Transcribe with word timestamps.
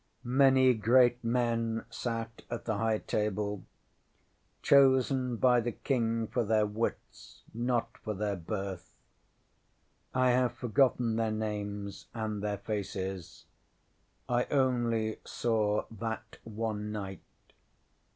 Many 0.23 0.73
great 0.73 1.23
men 1.23 1.85
sat 1.91 2.41
at 2.49 2.65
the 2.65 2.77
High 2.79 2.97
Table 3.05 3.63
chosen 4.63 5.35
by 5.35 5.59
the 5.59 5.73
King 5.73 6.25
for 6.25 6.43
their 6.43 6.65
wits, 6.65 7.43
not 7.53 7.99
for 7.99 8.15
their 8.15 8.35
birth. 8.35 8.97
I 10.11 10.31
have 10.31 10.53
forgotten 10.53 11.17
their 11.17 11.29
names, 11.29 12.07
and 12.15 12.41
their 12.41 12.57
faces 12.57 13.45
I 14.27 14.45
only 14.45 15.19
saw 15.23 15.85
that 15.91 16.39
one 16.43 16.91
night. 16.91 17.21